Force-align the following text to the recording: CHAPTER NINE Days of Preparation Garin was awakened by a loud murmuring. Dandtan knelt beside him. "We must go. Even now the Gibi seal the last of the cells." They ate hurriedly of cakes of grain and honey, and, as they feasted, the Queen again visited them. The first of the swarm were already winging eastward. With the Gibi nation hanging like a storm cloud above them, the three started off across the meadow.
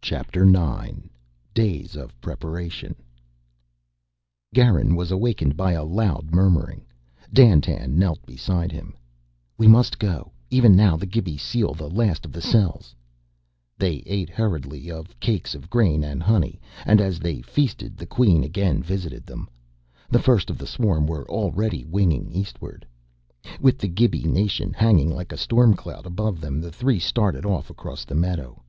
CHAPTER 0.00 0.46
NINE 0.46 1.10
Days 1.54 1.96
of 1.96 2.20
Preparation 2.20 2.94
Garin 4.54 4.94
was 4.94 5.10
awakened 5.10 5.56
by 5.56 5.72
a 5.72 5.82
loud 5.82 6.32
murmuring. 6.32 6.84
Dandtan 7.32 7.98
knelt 7.98 8.24
beside 8.26 8.70
him. 8.70 8.96
"We 9.58 9.66
must 9.66 9.98
go. 9.98 10.30
Even 10.50 10.76
now 10.76 10.96
the 10.96 11.04
Gibi 11.04 11.36
seal 11.36 11.74
the 11.74 11.90
last 11.90 12.24
of 12.24 12.30
the 12.30 12.40
cells." 12.40 12.94
They 13.76 14.04
ate 14.06 14.28
hurriedly 14.30 14.88
of 14.88 15.18
cakes 15.18 15.56
of 15.56 15.68
grain 15.68 16.04
and 16.04 16.22
honey, 16.22 16.60
and, 16.86 17.00
as 17.00 17.18
they 17.18 17.42
feasted, 17.42 17.96
the 17.96 18.06
Queen 18.06 18.44
again 18.44 18.84
visited 18.84 19.26
them. 19.26 19.48
The 20.10 20.22
first 20.22 20.48
of 20.48 20.58
the 20.58 20.64
swarm 20.68 21.08
were 21.08 21.28
already 21.28 21.84
winging 21.84 22.30
eastward. 22.30 22.86
With 23.60 23.78
the 23.78 23.88
Gibi 23.88 24.28
nation 24.28 24.72
hanging 24.72 25.10
like 25.10 25.32
a 25.32 25.36
storm 25.36 25.74
cloud 25.74 26.06
above 26.06 26.40
them, 26.40 26.60
the 26.60 26.70
three 26.70 27.00
started 27.00 27.44
off 27.44 27.68
across 27.68 28.04
the 28.04 28.14
meadow. 28.14 28.62